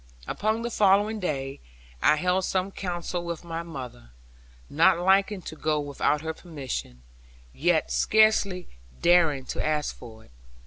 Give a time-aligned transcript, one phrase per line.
[0.25, 1.59] Upon the following day,
[2.01, 4.09] I held some council with my mother;
[4.67, 7.03] not liking to go without her permission,
[7.53, 8.67] yet scarcely
[8.99, 10.31] daring to ask for it.